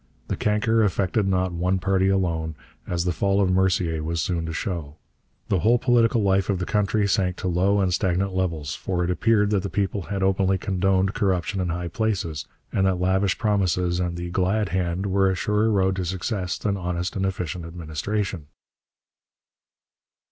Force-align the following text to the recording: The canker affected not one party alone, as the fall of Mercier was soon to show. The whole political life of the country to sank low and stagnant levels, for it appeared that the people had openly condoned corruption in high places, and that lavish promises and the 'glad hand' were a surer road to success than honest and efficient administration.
The 0.29 0.35
canker 0.35 0.83
affected 0.83 1.27
not 1.27 1.51
one 1.53 1.77
party 1.77 2.09
alone, 2.09 2.55
as 2.87 3.05
the 3.05 3.11
fall 3.11 3.39
of 3.39 3.51
Mercier 3.51 4.01
was 4.03 4.19
soon 4.19 4.47
to 4.47 4.51
show. 4.51 4.95
The 5.49 5.59
whole 5.59 5.77
political 5.77 6.23
life 6.23 6.49
of 6.49 6.57
the 6.57 6.65
country 6.65 7.03
to 7.03 7.07
sank 7.07 7.45
low 7.45 7.79
and 7.79 7.93
stagnant 7.93 8.33
levels, 8.33 8.73
for 8.73 9.03
it 9.03 9.11
appeared 9.11 9.51
that 9.51 9.61
the 9.61 9.69
people 9.69 10.01
had 10.09 10.23
openly 10.23 10.57
condoned 10.57 11.13
corruption 11.13 11.61
in 11.61 11.69
high 11.69 11.89
places, 11.89 12.47
and 12.73 12.87
that 12.87 12.99
lavish 12.99 13.37
promises 13.37 13.99
and 13.99 14.17
the 14.17 14.31
'glad 14.31 14.69
hand' 14.69 15.05
were 15.05 15.29
a 15.29 15.35
surer 15.35 15.69
road 15.69 15.97
to 15.97 16.03
success 16.05 16.57
than 16.57 16.77
honest 16.77 17.15
and 17.15 17.23
efficient 17.23 17.63
administration. 17.63 18.47